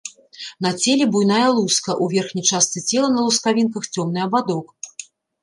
[0.65, 4.67] На целе буйная луска, у верхняй частцы цела на лускавінках цёмны абадок.